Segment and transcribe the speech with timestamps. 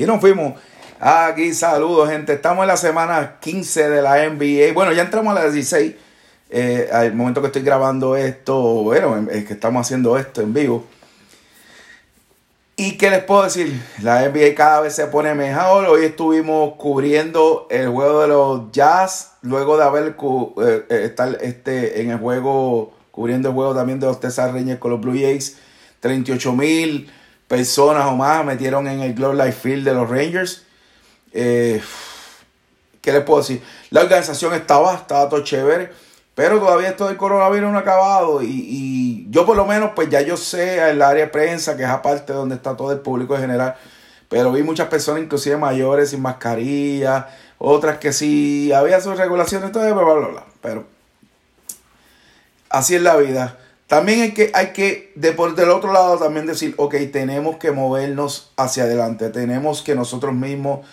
[0.00, 0.54] Y nos fuimos.
[0.98, 2.32] Aquí, saludos, gente.
[2.32, 4.72] Estamos en la semana 15 de la NBA.
[4.72, 5.94] Bueno, ya entramos a la 16.
[6.48, 10.86] Eh, al momento que estoy grabando esto, bueno, es que estamos haciendo esto en vivo.
[12.76, 13.78] ¿Y qué les puedo decir?
[14.00, 15.84] La NBA cada vez se pone mejor.
[15.84, 20.16] Hoy estuvimos cubriendo el juego de los Jazz, luego de haber
[20.62, 24.80] eh, eh, estar este, en el juego, cubriendo el juego también de los Texas Rangers
[24.80, 25.58] con los Blue Jays.
[26.00, 27.10] 38 mil
[27.50, 30.62] personas o más metieron en el Globe Life Field de los Rangers.
[31.32, 31.82] Eh,
[33.00, 33.60] ¿Qué les puedo decir?
[33.90, 35.90] La organización estaba, estaba todo chévere.
[36.36, 40.20] Pero todavía esto del coronavirus no ha acabado y, yo por lo menos pues ya
[40.20, 43.40] yo sé el área de prensa que es aparte donde está todo el público en
[43.40, 43.74] general.
[44.28, 47.28] Pero vi muchas personas inclusive mayores sin mascarilla,
[47.58, 50.84] otras que sí había sus regulaciones, todo, bla, bla, bla, Pero
[52.68, 53.58] así es la vida.
[53.90, 57.72] También hay que, hay que de por del otro lado también decir, ok, tenemos que
[57.72, 60.86] movernos hacia adelante, tenemos que nosotros mismos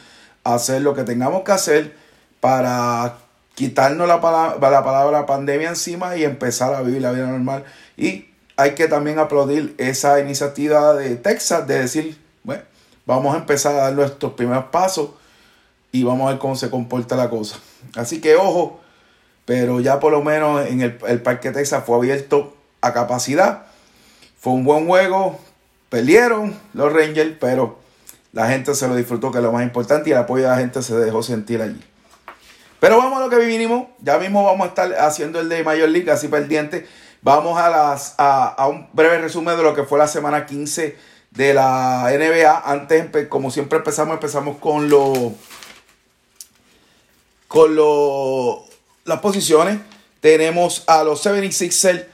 [0.44, 1.94] hacer lo que tengamos que hacer
[2.40, 3.20] para
[3.54, 7.66] quitarnos la palabra, la pandemia encima y empezar a vivir la vida normal.
[7.98, 12.64] Y hay que también aplaudir esa iniciativa de Texas de decir, bueno,
[13.06, 15.12] vamos a empezar a dar nuestros primeros pasos
[15.92, 17.58] y vamos a ver cómo se comporta la cosa.
[17.96, 18.80] Así que ojo,
[19.46, 22.57] pero ya por lo menos en el, el Parque Texas fue abierto
[22.94, 23.64] capacidad.
[24.40, 25.40] Fue un buen juego,
[25.90, 27.80] perdieron los Rangers, pero
[28.34, 30.58] la gente se lo disfrutó, que es lo más importante, y el apoyo de la
[30.58, 31.82] gente se dejó sentir allí.
[32.80, 33.88] Pero vamos a lo que vinimos.
[34.00, 36.88] Ya mismo vamos a estar haciendo el de Major League, así pendiente.
[37.22, 40.96] Vamos a, las, a, un breve resumen de lo que fue la semana 15
[41.32, 42.62] de la NBA.
[42.64, 45.34] Antes, como siempre empezamos, empezamos con lo,
[47.48, 48.64] con lo,
[49.06, 49.80] las posiciones.
[50.22, 52.06] Tenemos a los 76ers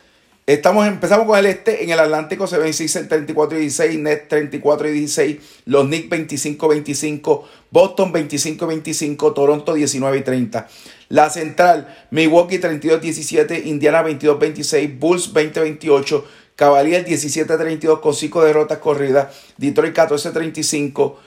[0.45, 4.27] Estamos, empezamos con el este, en el Atlántico se ven el 34 y 16, Net
[4.27, 10.67] 34 y 16, los Knicks 25 25, Boston 25 25, Toronto 19 y 30.
[11.07, 16.25] La central, Milwaukee 32 17, Indiana 22 26, Bulls 20 28,
[16.57, 21.19] Cavaliers 17 32 con 5 derrotas corridas, Detroit 14 35.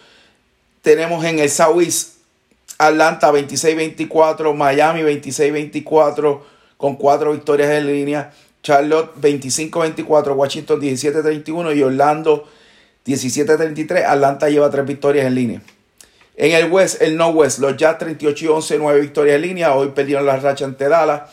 [0.83, 2.17] Tenemos en el Southeast
[2.77, 8.31] Atlanta 26 24, Miami 26 24 con 4 victorias en línea.
[8.67, 12.49] Charlotte 25-24, Washington 17-31 y Orlando
[13.07, 14.05] 17-33.
[14.05, 15.63] Atlanta lleva tres victorias en línea.
[16.35, 19.73] En el West, el No West, los Jazz 38 y 11, 9 victorias en línea.
[19.73, 21.31] Hoy perdieron la racha ante Dallas.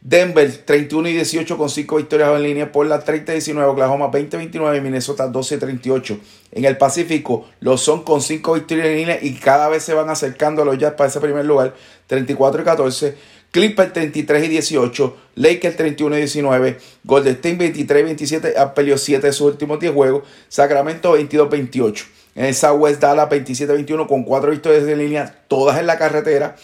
[0.00, 2.70] Denver 31 y 18 con 5 victorias en línea.
[2.70, 6.18] Por la 30 y 19, Oklahoma 20 29 y Minnesota 12 38.
[6.52, 10.10] En el Pacífico, los son con 5 victorias en línea y cada vez se van
[10.10, 11.74] acercando a los Jazz para ese primer lugar.
[12.06, 13.16] 34 y 14.
[13.52, 18.96] Clipper 33 y 18, Lakers 31 y 19, Golden State 23 y 27, ha perdido
[18.96, 22.04] 7 de sus últimos 10 juegos, Sacramento 22 28.
[22.34, 26.56] En el Southwest Dallas 27 21 con 4 victorias de línea, todas en la carretera,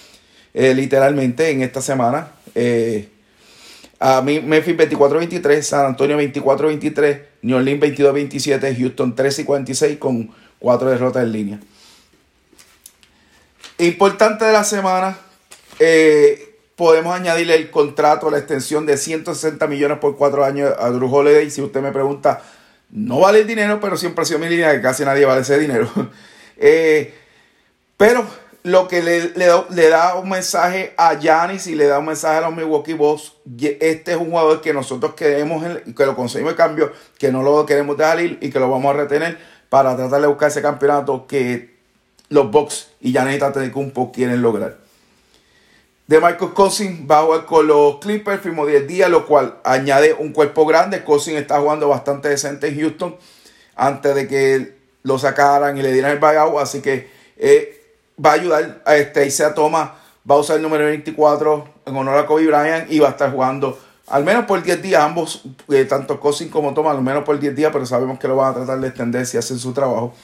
[0.54, 2.32] eh, literalmente en esta semana.
[2.54, 3.10] Eh,
[4.00, 11.22] Memphis 24-23, San Antonio 24-23, New Orleans 22-27, Houston 13 y 46 con 4 derrotas
[11.22, 11.60] en línea.
[13.78, 15.18] Importante de la semana,
[15.78, 16.47] eh,
[16.78, 21.50] podemos añadirle el contrato, la extensión de 160 millones por cuatro años a Drew Holiday.
[21.50, 22.40] Si usted me pregunta,
[22.90, 25.58] no vale el dinero, pero siempre ha sido mi línea que casi nadie vale ese
[25.58, 25.90] dinero.
[26.60, 27.14] Eh,
[27.96, 28.26] pero
[28.64, 32.52] lo que le, da un mensaje a Giannis y le da un mensaje a los
[32.52, 35.64] Milwaukee Bucks, este es un jugador que nosotros queremos,
[35.96, 38.92] que lo conseguimos de cambio, que no lo queremos dejar ir y que lo vamos
[38.92, 41.76] a retener para tratar de buscar ese campeonato que
[42.28, 44.87] los Bucks y Giannis Antetokounmpo quieren lograr
[46.08, 50.14] de Michael Cousins va a jugar con los Clippers, firmó 10 días, lo cual añade
[50.14, 51.04] un cuerpo grande.
[51.04, 53.16] Cousins está jugando bastante decente en Houston
[53.76, 58.34] antes de que lo sacaran y le dieran el buyout, así que eh, va a
[58.34, 59.90] ayudar a este Isaiah Thomas,
[60.28, 63.30] va a usar el número 24 en honor a Kobe Bryant y va a estar
[63.30, 67.38] jugando al menos por 10 días, ambos, eh, tanto Cousins como Thomas, al menos por
[67.38, 70.14] 10 días, pero sabemos que lo van a tratar de extender si hacen su trabajo.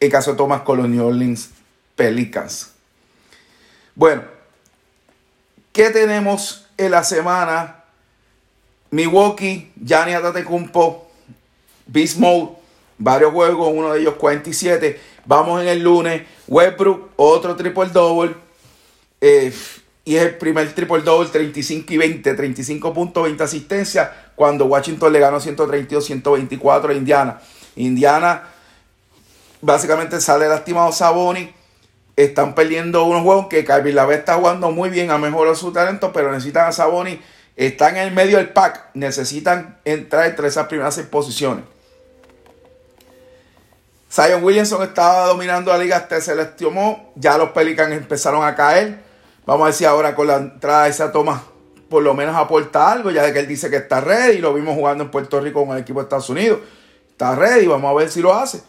[0.00, 1.50] En caso de Thomas con los New Orleans
[1.94, 2.72] Pelicans.
[3.94, 4.39] Bueno,
[5.72, 7.84] ¿Qué tenemos en la semana?
[8.90, 11.08] Milwaukee, Gianni Atatekumpo,
[11.86, 12.56] Beast Mode,
[12.98, 15.00] varios juegos, uno de ellos 47.
[15.26, 18.34] Vamos en el lunes, Westbrook, otro triple double.
[19.20, 19.54] Eh,
[20.04, 25.12] y es el primer triple double, 35 y 20, 35 puntos, 20 asistencias, cuando Washington
[25.12, 27.40] le ganó 132-124 a Indiana.
[27.76, 28.42] Indiana
[29.60, 31.59] básicamente sale lastimado Saboni
[32.24, 36.12] están perdiendo unos juegos que Calvin Lave está jugando muy bien, ha mejorado su talento,
[36.12, 37.20] pero necesitan a Saboni.
[37.56, 41.64] Están en el medio del pack, necesitan entrar entre esas primeras seis posiciones.
[44.12, 47.12] Zion Williamson estaba dominando la liga hasta se lastimó.
[47.14, 48.98] Ya los Pelicans empezaron a caer.
[49.46, 51.44] Vamos a si ahora con la entrada de esa toma
[51.90, 54.38] por lo menos aporta algo, ya de que él dice que está ready.
[54.38, 56.60] Lo vimos jugando en Puerto Rico con el equipo de Estados Unidos.
[57.10, 58.62] Está ready, vamos a ver si lo hace.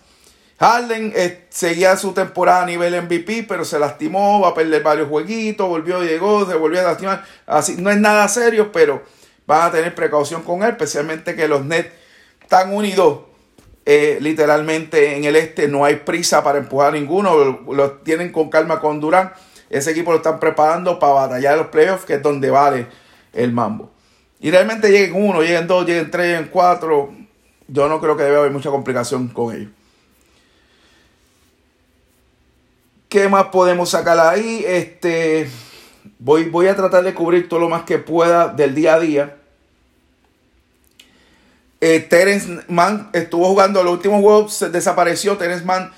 [0.62, 5.10] Harden eh, seguía su temporada a nivel MVP, pero se lastimó, va a perder varios
[5.10, 7.26] jueguitos, volvió, llegó, se volvió a lastimar.
[7.48, 9.02] Así, no es nada serio, pero
[9.48, 11.90] van a tener precaución con él, especialmente que los Nets
[12.44, 13.22] están unidos
[13.88, 15.68] eh, literalmente en el este.
[15.68, 17.36] No hay prisa para empujar a ninguno,
[17.68, 19.34] lo, tienen con calma con Durán.
[19.68, 22.86] Ese equipo lo están preparando para batallar los playoffs, que es donde vale
[23.34, 23.90] el mambo.
[24.40, 27.12] Y realmente lleguen uno, lleguen dos, lleguen tres, lleguen cuatro.
[27.68, 29.72] Yo no creo que debe haber mucha complicación con ellos.
[33.12, 34.64] ¿Qué más podemos sacar ahí?
[34.66, 35.50] Este,
[36.18, 39.36] voy, voy a tratar de cubrir todo lo más que pueda del día a día.
[41.82, 45.36] Eh, Terence Mann estuvo jugando los últimos juegos, desapareció.
[45.36, 45.92] Terence Mann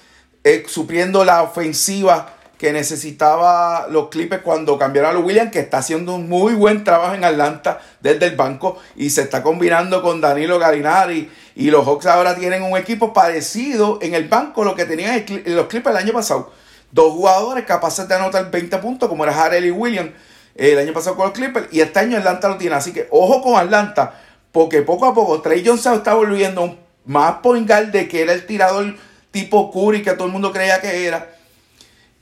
[0.44, 5.78] eh, supliendo la ofensiva que necesitaba los Clippers cuando cambiaron a los Williams, que está
[5.78, 10.20] haciendo un muy buen trabajo en Atlanta desde el banco y se está combinando con
[10.20, 11.30] Danilo Garinari.
[11.58, 15.68] Y los Hawks ahora tienen un equipo parecido en el banco lo que tenían los
[15.68, 16.63] Clippers el año pasado.
[16.94, 20.12] Dos jugadores capaces de anotar 20 puntos, como era Harrell y Williams
[20.56, 22.76] eh, el año pasado con los Clippers, y este año Atlanta lo tiene.
[22.76, 24.22] Así que ojo con Atlanta,
[24.54, 28.46] porque poco a poco Trey Johnson está volviendo más point guard de que era el
[28.46, 28.96] tirador
[29.32, 31.34] tipo Curry que todo el mundo creía que era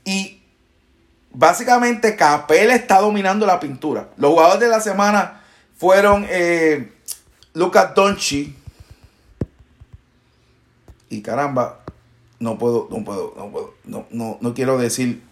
[0.04, 0.42] y
[1.30, 4.08] básicamente Capela está dominando la pintura.
[4.16, 5.42] Los jugadores de la semana
[5.76, 6.92] fueron eh,
[7.54, 8.56] Lucas Donchi.
[11.08, 11.81] Y caramba,
[12.42, 15.22] no puedo, no puedo, no puedo, no, no, quiero decir.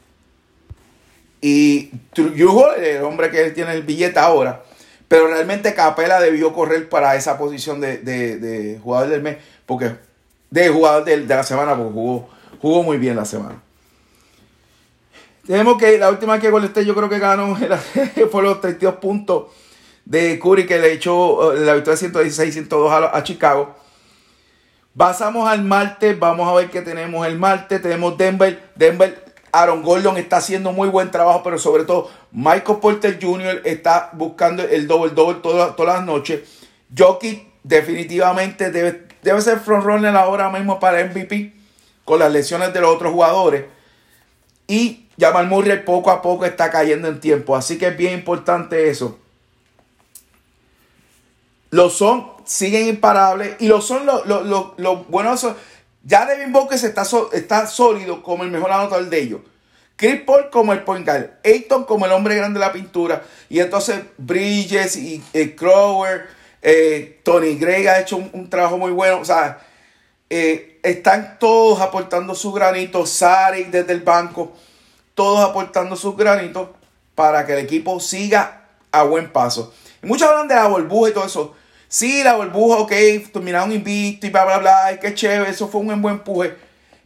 [1.40, 4.62] Y Yugo, el hombre que tiene el billete ahora,
[5.08, 9.96] pero realmente Capela debió correr para esa posición de, jugador del mes, porque
[10.50, 12.28] de jugador de, la semana, porque jugó,
[12.62, 13.60] jugó muy bien la semana.
[15.44, 17.56] Tenemos que la última que Golden yo creo que ganó
[18.30, 19.46] fue los 32 puntos
[20.04, 23.79] de Curry que le echó eh, la victoria 116 102 a, a Chicago.
[24.96, 27.80] Pasamos al martes, vamos a ver qué tenemos el martes.
[27.80, 33.18] Tenemos Denver, Denver, Aaron Gordon está haciendo muy buen trabajo, pero sobre todo Michael Porter
[33.20, 33.62] Jr.
[33.64, 36.40] está buscando el doble doble todas, todas las noches.
[36.96, 41.52] Jokic definitivamente debe, debe ser frontrunner ahora mismo para MVP
[42.04, 43.66] con las lesiones de los otros jugadores.
[44.66, 47.54] Y Jamal Murray poco a poco está cayendo en tiempo.
[47.54, 49.19] Así que es bien importante eso.
[51.70, 53.56] Los son, siguen imparables.
[53.60, 55.46] Y lo son los lo, lo, buenos.
[56.02, 59.40] Ya Devin Booker está, está sólido como el mejor anotador de ellos.
[59.96, 61.30] Chris Paul como el point guard.
[61.44, 63.22] Ayton como el hombre grande de la pintura.
[63.48, 66.28] Y entonces Bridges y eh, Crower.
[66.62, 69.20] Eh, Tony Gregg ha hecho un, trabajo muy bueno.
[69.20, 69.60] O sea,
[70.30, 73.04] eh, están todos aportando su granito.
[73.06, 74.52] Sari desde el banco
[75.14, 76.70] todos aportando sus granitos
[77.14, 79.74] para que el equipo siga a buen paso.
[80.02, 81.54] Y muchos hablan de la burbuja y todo eso.
[81.92, 82.92] Sí, la burbuja, ok,
[83.32, 86.54] terminaron invicto y bla, bla, bla, qué chévere, eso fue un buen empuje.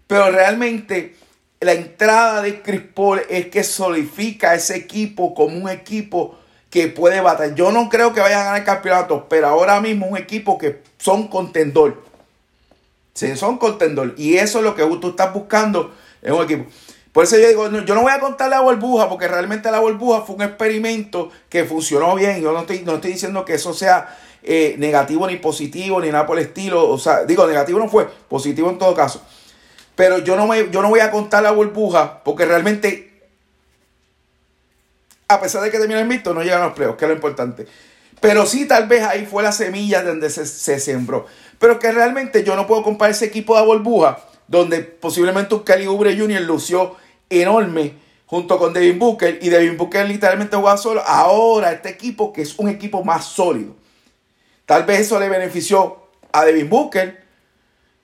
[0.07, 1.17] Pero realmente
[1.61, 6.39] la entrada de Chris Paul es que solidifica ese equipo como un equipo
[6.69, 7.55] que puede batallar.
[7.55, 11.29] Yo no creo que vayan a ganar campeonato, pero ahora mismo un equipo que son
[11.29, 12.05] contendor.
[13.15, 14.15] Sí, son contendor.
[14.19, 16.67] Y eso es lo que tú estás buscando en un equipo.
[17.11, 20.21] Por eso yo digo, yo no voy a contar la burbuja, porque realmente la burbuja
[20.23, 22.43] fue un experimento que funcionó bien.
[22.43, 26.27] Yo no estoy, no estoy diciendo que eso sea eh, negativo ni positivo, ni nada
[26.27, 26.89] por el estilo.
[26.89, 29.23] O sea, digo, negativo no fue, positivo en todo caso.
[29.97, 33.23] Pero yo no, me, yo no voy a contar la burbuja, porque realmente,
[35.29, 37.67] a pesar de que terminó el mito, no llegan los pleos, que es lo importante.
[38.21, 41.27] Pero sí, tal vez ahí fue la semilla donde se, se sembró.
[41.59, 45.87] Pero que realmente yo no puedo comparar ese equipo de burbuja, donde posiblemente un Kelly
[45.87, 46.43] Oubre Jr.
[46.43, 46.97] lució
[47.31, 47.95] enorme
[48.27, 51.03] junto con Devin Booker y Devin Booker literalmente jugaba solo.
[51.07, 53.77] Ahora este equipo que es un equipo más sólido.
[54.67, 57.23] Tal vez eso le benefició a Devin Booker,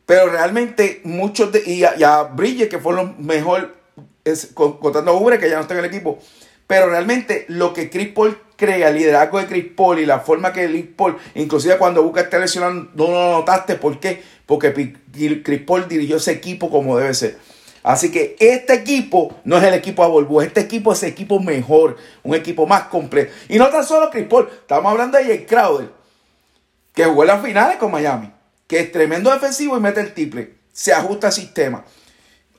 [0.06, 3.76] pero realmente muchos de, y a, Bridges que fue lo mejor
[4.54, 6.18] contando a que ya no está en el equipo.
[6.66, 10.52] Pero realmente lo que Chris Paul crea, el liderazgo de Chris Paul y la forma
[10.52, 13.74] que Chris Paul, inclusive cuando Booker está lesionando, no lo notaste.
[13.74, 14.22] ¿Por qué?
[14.46, 14.94] Porque
[15.42, 17.38] Chris Paul dirigió ese equipo como debe ser.
[17.82, 21.40] Así que este equipo no es el equipo a Volvo, este equipo es el equipo
[21.40, 23.32] mejor, un equipo más completo.
[23.48, 25.88] Y no tan solo Chris Paul, estamos hablando de Jay Crowder,
[26.94, 28.32] que jugó en las finales con Miami,
[28.66, 31.84] que es tremendo defensivo y mete el triple, se ajusta al sistema.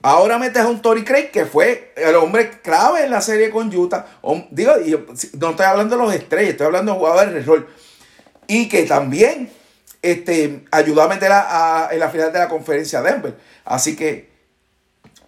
[0.03, 3.73] Ahora metes a un Tory Craig, que fue el hombre clave en la serie con
[3.75, 4.05] Utah.
[4.49, 4.73] Digo,
[5.37, 7.67] no estoy hablando de los estrellas, estoy hablando de jugadores de rol.
[8.47, 9.51] Y que también
[10.01, 11.31] este, ayudó a meter
[11.91, 13.37] en la final de la conferencia Denver.
[13.63, 14.31] Así que,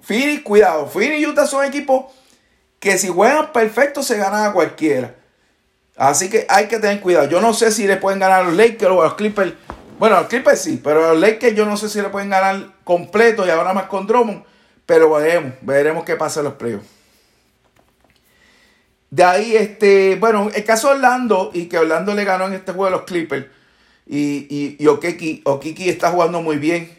[0.02, 0.88] Phoenix, cuidado.
[0.88, 2.06] Phoenix y Utah son equipos
[2.80, 5.16] que si juegan perfecto se ganan a cualquiera.
[5.96, 7.28] Así que hay que tener cuidado.
[7.30, 9.54] Yo no sé si le pueden ganar a los Lakers o a los Clippers.
[10.00, 12.30] Bueno, a los Clippers sí, pero a los Lakers yo no sé si le pueden
[12.30, 14.44] ganar completo y ahora más con Drummond.
[14.86, 16.88] Pero veremos, veremos qué pasa en los playoffs.
[19.10, 22.72] De ahí, este, bueno, el caso de Orlando y que Orlando le ganó en este
[22.72, 23.46] juego a los Clippers
[24.08, 26.98] y, y, y Okiki, está jugando muy bien.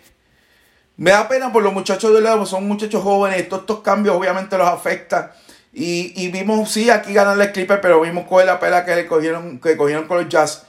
[0.97, 4.57] Me da pena por los muchachos de Orlando, son muchachos jóvenes, todos estos cambios obviamente
[4.57, 5.35] los afecta.
[5.75, 9.59] Y, y vimos, sí, aquí ganarle Clippers, pero vimos cuál la pela que le cogieron,
[9.59, 10.65] que cogieron con los Jazz.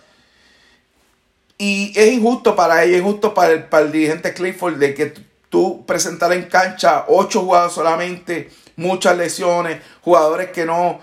[1.58, 5.14] Y es injusto para ellos, es injusto para el, para el dirigente Clifford de que
[5.50, 11.00] tú presentar en cancha ocho jugadores solamente, muchas lesiones, jugadores que no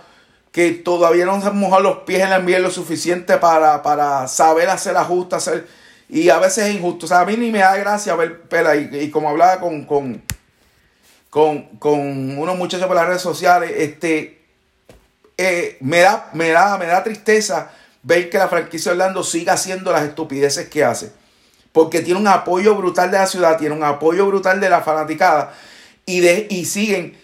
[0.53, 4.29] que todavía no se han mojado los pies en la miel lo suficiente para, para
[4.29, 5.51] saber hacer ajustes,
[6.11, 7.07] y a veces es injusto.
[7.07, 10.23] O sea, a mí ni me da gracia ver pela, y, como hablaba con,
[11.33, 14.43] con, con, unos muchachos por las redes sociales, este,
[15.39, 17.71] eh, me, da, me, da, me da tristeza
[18.03, 21.11] ver que la franquicia Orlando siga haciendo las estupideces que hace.
[21.73, 25.55] Porque tiene un apoyo brutal de la ciudad, tiene un apoyo brutal de la fanaticada
[26.05, 27.17] y, de, y siguen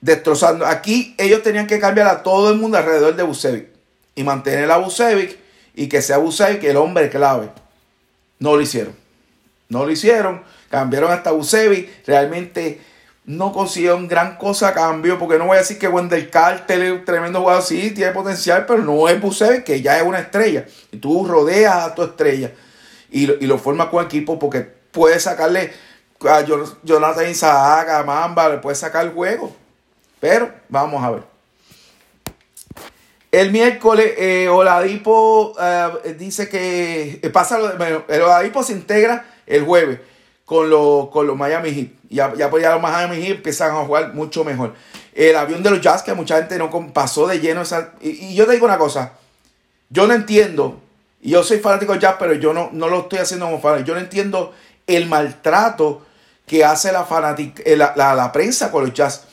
[0.00, 0.64] destrozando.
[0.64, 3.66] Aquí ellos tenían que cambiar a todo el mundo alrededor de Bucevic
[4.14, 5.36] y mantener a Bucevic
[5.74, 7.50] y que sea Bucevic el hombre clave.
[8.38, 8.96] No lo hicieron.
[9.68, 10.42] No lo hicieron.
[10.70, 12.06] Cambiaron hasta Bucevic.
[12.06, 12.91] Realmente
[13.24, 15.18] no consiguieron gran cosa a cambio.
[15.18, 17.62] Porque no voy a decir que Wendell Carter es un tremendo jugador.
[17.62, 20.66] Sí, tiene potencial, pero no es Bucevic, que ya es una estrella.
[20.90, 22.52] Y tú rodeas a tu estrella
[23.10, 25.72] y, y lo formas con equipo porque puedes sacarle
[26.28, 26.44] a
[26.82, 29.54] Jonathan Isaac, a Mamba, le puedes sacar el juego.
[30.20, 31.22] Pero vamos a ver.
[33.32, 37.58] El miércoles, eh, Oladipo eh, dice que eh, pasa
[38.08, 40.00] el Oladipo se integra el jueves
[40.44, 40.70] con,
[41.10, 41.88] con los Miami Heat.
[42.14, 44.74] Ya, ya, pues ya los Miami Heat empiezan a jugar mucho mejor.
[45.14, 47.62] El avión de los Jazz, que mucha gente no pasó de lleno.
[48.00, 49.12] Y, yo te digo una cosa.
[49.88, 50.80] Yo no entiendo.
[51.20, 53.88] Y yo soy fanático de Jazz, pero yo no, no lo estoy haciendo como fanático.
[53.88, 54.52] Yo no entiendo
[54.86, 56.04] el maltrato
[56.46, 59.26] que hace la, la, la, la prensa con los Jazz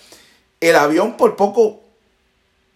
[0.60, 1.82] el avión por poco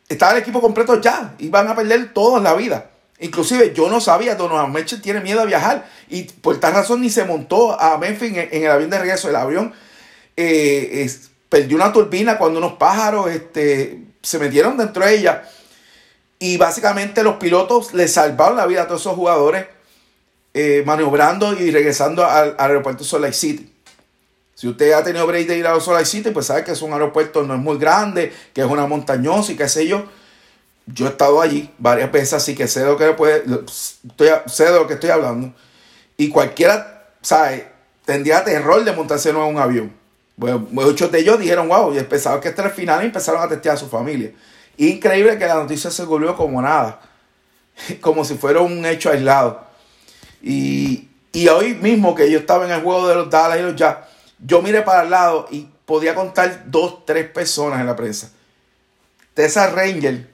[0.08, 1.36] estaba el equipo completo ya.
[1.40, 2.90] Iban a perder todo en la vida.
[3.20, 7.10] Inclusive yo no sabía, Donovan Mitchell tiene miedo a viajar y por tal razón ni
[7.10, 9.30] se montó a Memphis en, el avión de regreso.
[9.30, 9.74] El avión
[10.36, 11.12] eh,
[11.50, 15.44] perdió una turbina cuando unos pájaros este, se metieron dentro de ella
[16.40, 19.66] y básicamente los pilotos le salvaron la vida a todos esos jugadores
[20.54, 23.74] eh, maniobrando y regresando al, aeropuerto Salt Lake City.
[24.54, 26.94] Si usted ha tenido break de ir a Solar City, pues sabe que es un
[26.94, 30.06] aeropuerto no es muy grande, que es una montañosa y qué sé yo.
[30.86, 33.44] Yo he estado allí varias veces, así que sé de lo que, puede,
[34.06, 35.54] estoy, sé de lo que estoy hablando.
[36.18, 37.68] Y cualquiera, ¿sabe?
[38.06, 40.03] Tendría terror de montarse en un avión.
[40.36, 43.42] Bueno, muchos de ellos dijeron, wow, y pensaban que este era el final y empezaron
[43.42, 44.32] a testear a su familia.
[44.78, 47.02] Increíble que la noticia se volvió como nada,
[48.02, 49.64] como si fuera un hecho aislado.
[50.42, 53.76] Y, y hoy mismo que yo estaba en el juego de los Dallas y los
[53.76, 53.98] Jazz,
[54.46, 58.32] yo miré para el lado y podía contar dos, tres personas en la prensa.
[59.34, 60.30] Tessa Ranger,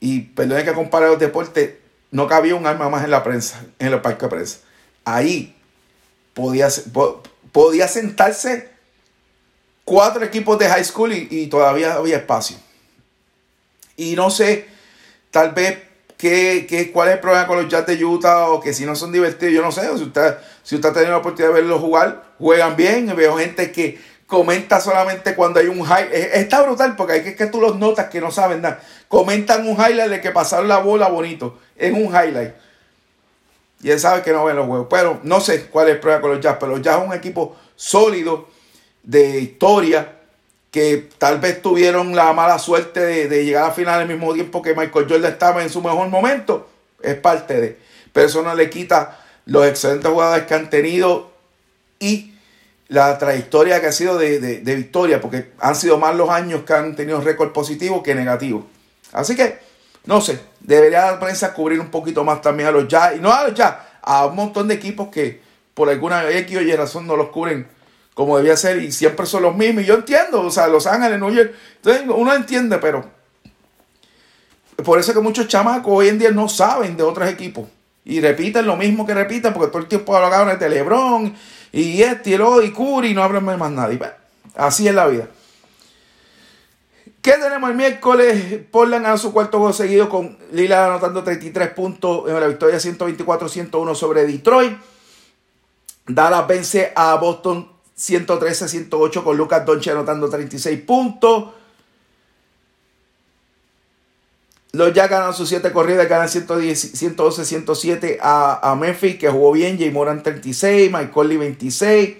[0.00, 1.74] y perdone que compare los deportes,
[2.10, 4.58] no cabía un arma más en la prensa, en el parque de prensa.
[5.04, 5.56] Ahí
[6.34, 6.68] podía,
[7.54, 8.68] podía sentarse
[9.84, 12.56] cuatro equipos de high school y, todavía había espacio.
[13.96, 14.66] Y no sé,
[15.30, 15.78] tal vez
[16.18, 19.12] qué, cuál es el problema con los Jazz de Utah o que si no son
[19.12, 19.82] divertidos, yo no sé.
[19.96, 23.14] si usted, si usted ha tenido la oportunidad de verlos jugar, juegan bien.
[23.14, 26.12] Veo gente que comenta solamente cuando hay un highlight.
[26.12, 28.80] Está brutal porque hay que que tú los notas que no saben nada.
[29.06, 31.60] Comentan un highlight de que pasaron la bola bonito.
[31.76, 32.52] Es un highlight.
[33.82, 34.86] Y él sabe que no ven los juegos.
[34.90, 36.56] Pero no sé cuál es el problema con los Jazz.
[36.58, 38.48] Pero los Jazz es un equipo sólido
[39.02, 40.14] de historia
[40.74, 44.74] que tal vez tuvieron la mala suerte de, llegar a final al mismo tiempo que
[44.74, 46.68] Michael Jordan estaba en su mejor momento,
[47.00, 47.78] es parte de.
[48.12, 51.30] Pero eso no le quita los excelentes jugadores que han tenido
[52.00, 52.34] y
[52.88, 56.96] la trayectoria que ha sido de, victoria, porque han sido más los años que han
[56.96, 58.66] tenido récord positivo que negativo.
[59.12, 59.58] Así que,
[60.06, 63.32] no sé, debería la prensa cubrir un poquito más también a los ya, y no
[63.32, 65.40] a los ya, a un montón de equipos que
[65.72, 67.66] por alguna X o Y razón no los cubren
[68.14, 69.82] como debía ser y siempre son los mismos.
[69.82, 73.04] Y yo entiendo, o sea, Los Ángeles, New York, entonces uno entiende, pero
[74.84, 77.68] por eso que muchos chamacos hoy en día no saben de otros equipos
[78.04, 81.34] y repiten lo mismo que repiten porque todo el tiempo hablan de Lebron
[81.72, 83.98] y este y el otro y Curry y no hablan más nadie.
[84.56, 85.28] así es la vida.
[87.24, 88.60] ¿Qué tenemos el miércoles?
[88.70, 93.94] Portland a su cuarto juego seguido con Lila anotando 33 puntos en la victoria 124-101
[93.94, 94.76] sobre Detroit.
[96.06, 97.66] Dallas vence a Boston
[97.96, 101.54] 113-108 con Lucas Donche anotando 36 puntos.
[104.72, 109.78] Los ya ganan sus 7 corridas, ganan 112-107 a, a, Memphis, que jugó bien.
[109.78, 112.16] Jay Moran 36, Mike Conley 26.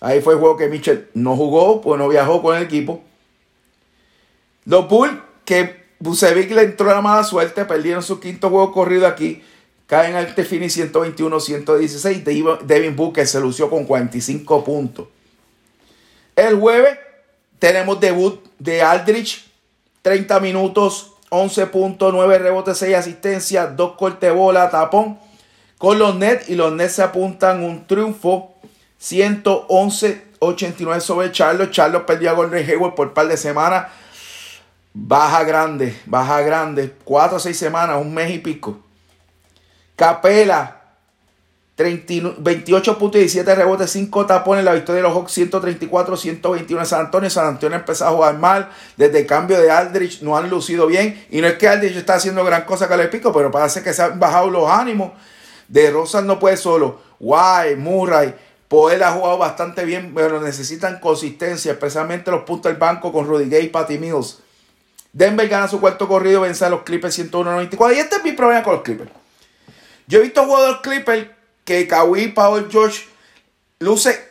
[0.00, 3.02] Ahí fue el juego que Mitchell no jugó, pues no viajó con el equipo.
[4.64, 9.42] Los Bulls, que Bucevic le entró la mala suerte, perdieron su quinto juego corrido aquí.
[9.86, 12.62] Caen al Tefini 121-116.
[12.64, 15.08] Devin Booker se lució con 45 puntos.
[16.34, 16.98] El jueves
[17.58, 19.50] tenemos debut de Aldrich.
[20.02, 25.18] 30 minutos, 11 puntos, 9 rebotes, 6 asistencias, 2 cortes bola, tapón.
[25.78, 28.54] Con los Nets y los Nets se apuntan un triunfo
[29.00, 31.70] 111-89 sobre Charlos.
[31.70, 33.88] Charlos perdió a Golden Hayward por un par de semanas.
[34.94, 36.94] Baja grande, baja grande.
[37.04, 38.78] 4 o 6 semanas, un mes y pico.
[39.96, 40.82] Capela,
[41.76, 44.64] 28 puntos y 17 rebotes, 5 tapones.
[44.64, 47.30] La victoria de los Hawks 134-121 en San Antonio.
[47.30, 48.68] San Antonio empezó a jugar mal.
[48.96, 51.26] Desde el cambio de Aldrich no han lucido bien.
[51.30, 53.92] Y no es que Aldrich está haciendo gran cosa que le pico, pero parece que
[53.92, 55.12] se han bajado los ánimos.
[55.68, 57.00] De Rosas no puede solo.
[57.18, 58.34] Guay, Murray.
[58.68, 63.48] Poel ha jugado bastante bien, pero necesitan consistencia, especialmente los puntos del banco con Rudy
[63.48, 64.38] Gay y Patty Mills.
[65.12, 67.94] Denver gana su cuarto corrido, vence a los Clippers 101-94.
[67.94, 69.10] Y este es mi problema con los Clippers.
[70.06, 71.26] Yo he visto jugadores Clippers
[71.64, 73.04] que Kawhi Paul George
[73.78, 74.28] luce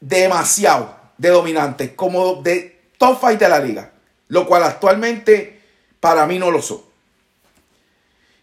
[0.00, 3.92] demasiado de dominante, como de top fight de la liga,
[4.28, 5.60] lo cual actualmente
[6.00, 6.80] para mí no lo son.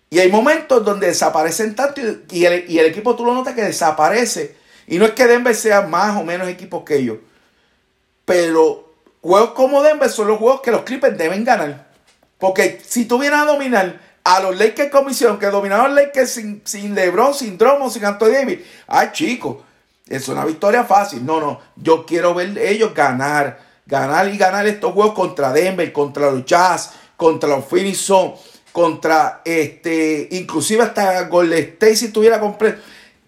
[0.10, 3.64] Y hay momentos donde desaparecen tanto y el, y el equipo tú lo notas que
[3.64, 4.56] desaparece.
[4.88, 7.18] Y no es que Denver sea más o menos equipos que ellos,
[8.26, 8.89] pero
[9.22, 11.88] juegos como Denver son los juegos que los Clippers deben ganar.
[12.38, 16.96] Porque si tú vienes a dominar a los Lakers Comisión, que dominaron Lakers sin, sin
[16.96, 18.60] LeBron, sin Dromo, sin Anthony Davis.
[18.88, 19.58] Ay, chicos,
[20.08, 21.26] es una victoria fácil.
[21.26, 26.32] No, no, yo quiero ver ellos ganar, ganar y ganar estos juegos contra Denver, contra
[26.32, 28.12] los Jazz, contra los Phoenix
[28.72, 32.82] contra este, inclusive hasta Golden State si tuviera completo.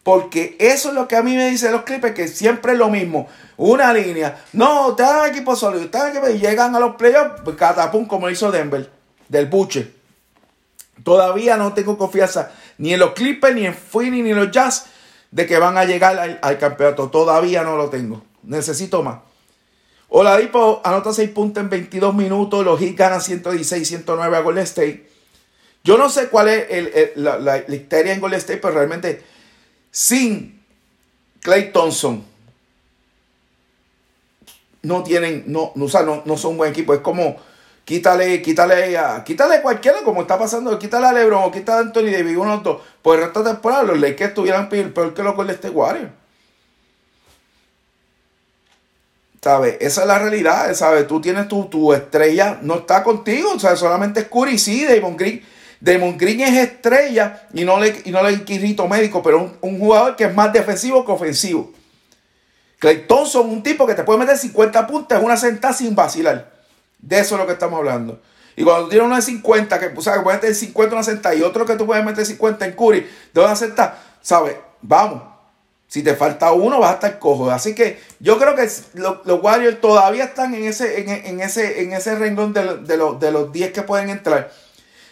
[0.03, 2.89] Porque eso es lo que a mí me dicen los Clippers, que siempre es lo
[2.89, 3.27] mismo.
[3.57, 4.43] Una línea.
[4.53, 8.51] No, ustedes equipo sólido, ustedes equipo y llegan a los playoffs, pues, catapum, como hizo
[8.51, 8.89] Denver,
[9.29, 9.93] del Buche.
[11.03, 14.87] Todavía no tengo confianza ni en los Clippers, ni en Phoenix, ni en los Jazz
[15.29, 17.09] de que van a llegar al, campeonato.
[17.09, 18.23] Todavía no lo tengo.
[18.43, 19.19] Necesito más.
[20.09, 22.65] Oladipo anota 6 puntos en 22 minutos.
[22.65, 25.09] Los Heat ganan 116-109 a Golden State.
[25.83, 29.23] Yo no sé cuál es la, la, en Golden State, pero realmente
[29.91, 30.63] sin
[31.41, 32.25] Clay Thompson
[34.83, 36.93] no tienen, no, no, no, no son buen equipo.
[36.93, 37.37] Es como
[37.83, 42.11] Quítale, quítale, a, quítale cualquiera, como está pasando, quítale a LeBron o quítale a Anthony
[42.11, 42.81] Davis, uno dos.
[43.01, 46.11] Por el resto de temporada, los Lakers estuvieran peor que los Golden State Warriors.
[49.41, 49.77] ¿Sabes?
[49.81, 51.07] Esa es la realidad, ¿sabes?
[51.07, 55.17] Tú tienes tu, tu estrella, no está contigo, o sea, solamente es Curry, sí, Damon
[55.17, 55.43] Green.
[55.81, 59.79] Damon Green es estrella y no le, y no le quirito médico, pero un, un,
[59.79, 61.73] jugador que es más defensivo que ofensivo.
[62.77, 66.51] Clay Thompson, un tipo que te puede meter 50 puntos en una sentada sin vacilar.
[66.99, 68.21] De eso es lo que estamos hablando.
[68.55, 70.97] Y cuando tú tienes uno de 50, que, o sea, que puedes meter 50 en
[70.97, 74.55] una sentada y otro que tú puedes meter 50 en Curry, de una sentada, ¿sabes?
[74.81, 75.23] Vamos.
[75.87, 77.51] Si te falta uno, vas a estar cojo.
[77.51, 82.15] Así que yo creo que los, Warriors todavía están en ese, en, ese, en ese
[82.15, 82.63] renglón de,
[82.97, 84.51] los, de los 10 que pueden entrar.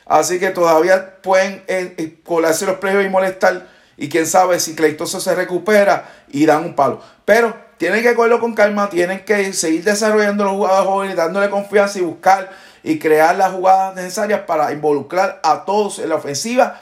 [0.10, 3.68] Así que todavía pueden eh, eh, colarse los precios y molestar.
[3.96, 7.00] Y quién sabe si Cleitoso se recupera y dan un palo.
[7.26, 12.00] Pero tienen que cogerlo con calma, tienen que seguir desarrollando los jugadores jóvenes, dándole confianza
[12.00, 12.50] y buscar
[12.82, 16.82] y crear las jugadas necesarias para involucrar a todos en la ofensiva.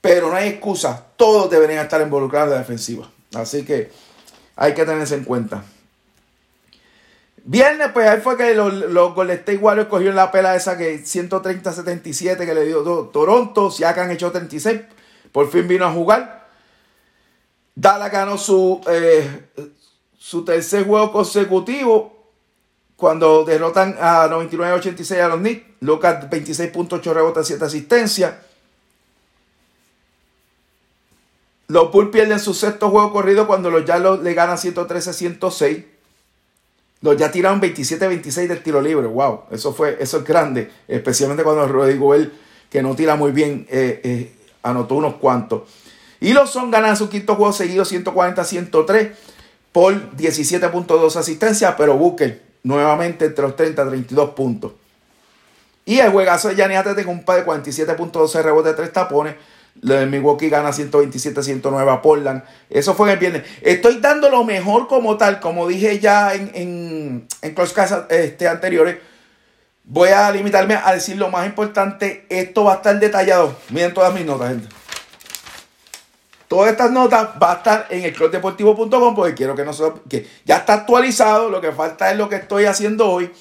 [0.00, 3.06] Pero no hay excusa, todos deberían estar involucrados en la defensiva.
[3.34, 3.92] Así que
[4.56, 5.62] hay que tenerse en cuenta.
[7.44, 11.02] Viernes, pues ahí fue que los, los Golden State Warriors cogieron la pela esa que
[11.02, 13.72] 130-77 que le dio Toronto.
[13.84, 14.80] Han hecho 36,
[15.32, 16.48] por fin vino a jugar.
[17.74, 19.48] Dallas ganó su, eh,
[20.18, 22.30] su tercer juego consecutivo
[22.96, 25.66] cuando derrotan a 99-86 a los Knicks.
[25.80, 28.34] Lucas 26.8 rebotes, 7 asistencias.
[31.66, 35.91] Los Bulls pierden su sexto juego corrido cuando los Jazz le ganan 113-106.
[37.02, 39.06] Los ya tiraron 27-26 del tiro libre.
[39.06, 40.70] Wow, eso fue, eso es grande.
[40.88, 42.32] Especialmente cuando Rodrigo él,
[42.70, 45.62] que no tira muy bien, eh, eh, anotó unos cuantos.
[46.20, 49.12] Y los son ganan su quinto juego seguido 140-103
[49.72, 54.72] por 17.2 asistencias, pero Booker nuevamente entre los 30 32 puntos.
[55.84, 59.34] Y el juegazo de Gianni tengo un par de 47.12 rebotes, 3 tapones.
[59.80, 62.44] El Milwaukee gana 127-109 a Portland.
[62.70, 63.42] Eso fue en el viernes.
[63.62, 67.74] Estoy dando lo mejor como tal, como dije ya en, en, en Close
[68.10, 68.98] este, anteriores.
[69.84, 72.26] Voy a limitarme a decir lo más importante.
[72.28, 73.56] Esto va a estar detallado.
[73.70, 74.68] Miren todas mis notas, gente.
[76.46, 80.58] Todas estas notas va a estar en el clubdeportivo.com porque quiero que nosotros, que ya
[80.58, 81.48] está actualizado.
[81.48, 83.32] Lo que falta es lo que estoy haciendo hoy.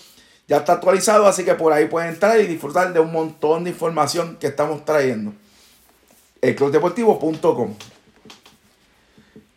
[0.48, 3.70] Ya está actualizado, así que por ahí pueden entrar y disfrutar de un montón de
[3.70, 5.34] información que estamos trayendo
[6.42, 7.76] elclubdeportivo.com.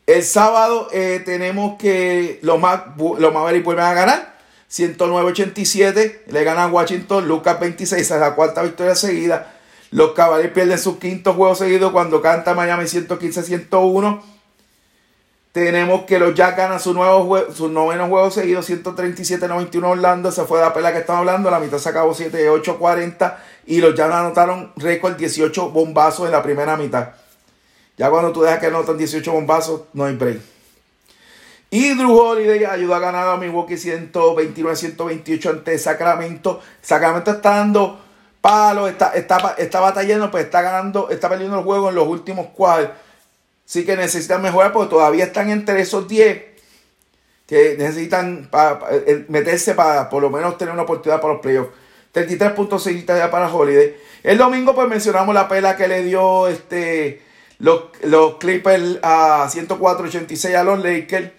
[0.07, 4.35] El sábado eh, tenemos que los, más, los Mavericks vuelven a ganar.
[4.70, 6.27] 109-87.
[6.27, 7.27] Le ganan Washington.
[7.27, 8.11] Lucas 26.
[8.11, 9.55] Es la cuarta victoria seguida.
[9.90, 14.23] Los Cavaliers pierden su quinto juego seguido cuando canta Miami 115-101.
[15.55, 20.33] Tenemos que los Jacks ganan su, nuevo su noveno juego seguido, 137-91 Orlando.
[20.33, 21.49] Se fue la pelea que estamos hablando.
[21.49, 23.37] La mitad se acabó 7-8-40.
[23.67, 27.11] Y los Jacks anotaron récord 18 bombazos en la primera mitad.
[27.97, 30.40] Ya cuando tú dejas que anotan 18 bombazos, no hay break.
[31.71, 36.62] Y Drew Holiday ayudó a ganar a Milwaukee 129-128 ante Sacramento.
[36.83, 38.01] Sacramento está dando
[38.40, 42.49] palos, está, está, está batallando, pues está ganando, está perdiendo el juego en los últimos
[42.49, 42.90] cuadros
[43.64, 46.55] sí que necesitan mejorar porque todavía están entre esos 10
[47.46, 48.48] que necesitan
[48.90, 51.70] eh, meterse para por lo menos tener una oportunidad para los playoffs.
[52.14, 53.96] 33.6 ya para Holiday.
[54.22, 57.22] El domingo pues mencionamos la pela que le dio este
[57.59, 61.33] los, los Clippers a 104.86 a los Lakers.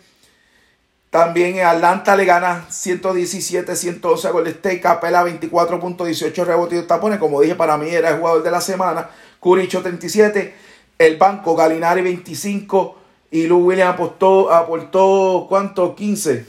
[1.09, 4.81] También Atlanta le gana 117-111 a Golden State.
[4.81, 7.19] Capela 24.18 rebotes tapones.
[7.19, 9.09] Como dije, para mí era el jugador de la semana.
[9.39, 10.64] Curicho 37
[10.97, 12.97] el banco Galinari 25
[13.31, 15.95] y Lou Williams aportó, aportó ¿cuánto?
[15.95, 16.45] 15.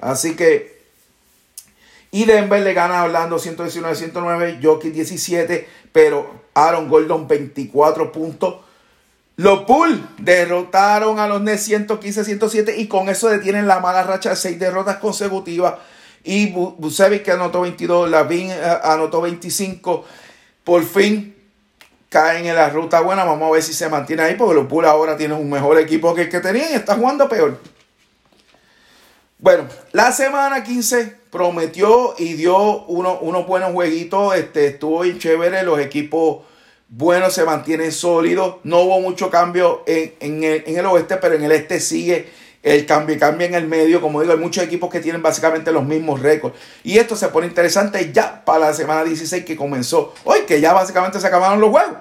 [0.00, 0.76] Así que
[2.16, 8.56] y Denver le gana a Orlando 119-109, Jockey 17, pero Aaron Gordon 24 puntos.
[9.36, 14.36] Los Bulls derrotaron a los Nets 115-107 y con eso detienen la mala racha de
[14.36, 15.74] 6 derrotas consecutivas.
[16.24, 20.04] Y Busevic que anotó 22, Lavin eh, anotó 25.
[20.64, 21.35] Por fin
[22.08, 23.24] caen en la ruta buena.
[23.24, 26.14] Vamos a ver si se mantiene ahí, porque los Bulls ahora tienen un mejor equipo
[26.14, 27.58] que el que tenían y está jugando peor.
[29.38, 34.34] Bueno, la semana 15 prometió y dio uno, unos buenos jueguitos.
[34.34, 35.62] Este, estuvo bien chévere.
[35.62, 36.44] Los equipos
[36.88, 38.56] buenos se mantienen sólidos.
[38.64, 42.28] No hubo mucho cambio en, en, el, en el oeste, pero en el este sigue
[42.66, 44.00] el cambio, cambia en el medio.
[44.00, 46.56] Como digo, hay muchos equipos que tienen básicamente los mismos récords.
[46.82, 50.72] Y esto se pone interesante ya para la semana 16 que comenzó hoy, que ya
[50.72, 51.98] básicamente se acabaron los juegos.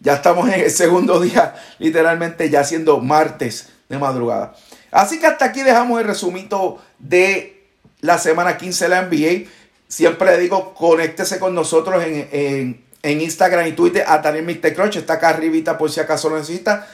[0.00, 4.54] Ya estamos en el segundo día, literalmente ya siendo martes de madrugada.
[4.90, 7.64] Así que hasta aquí dejamos el resumito de
[8.02, 9.48] la semana 15 de la NBA.
[9.88, 14.96] Siempre le digo, conéctese con nosotros en, Instagram y Twitter a Daniel Mr.
[14.98, 16.86] Está acá arribita por si acaso lo necesita.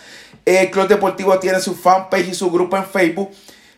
[0.44, 3.30] El Club Deportivo tiene su fanpage y su grupo en Facebook.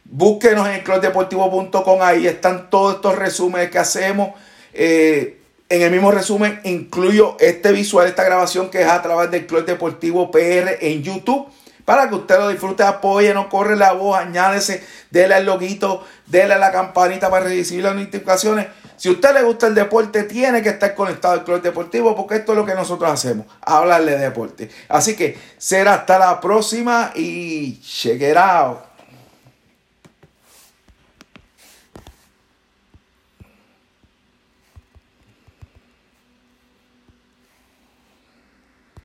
[0.05, 2.03] Búsquenos en clubdeportivo.com.
[2.03, 4.31] Ahí están todos estos resúmenes que hacemos.
[4.73, 9.47] Eh, en el mismo resumen incluyo este visual, esta grabación que es a través del
[9.47, 11.49] Club Deportivo PR en YouTube.
[11.85, 16.55] Para que usted lo disfrute, apoye, no corre la voz, añádese, déle al loguito, déle
[16.55, 18.67] a la campanita para recibir las notificaciones.
[19.03, 22.37] Si a usted le gusta el deporte, tiene que estar conectado al Club Deportivo porque
[22.37, 24.71] esto es lo que nosotros hacemos, hablarle de deporte.
[24.89, 28.23] Así que será hasta la próxima y check.